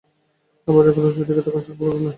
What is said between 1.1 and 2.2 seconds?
দেখি, তখন সর্প আর নাই।